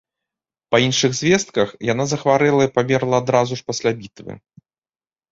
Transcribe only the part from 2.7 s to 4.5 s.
памерла адразу ж пасля бітвы.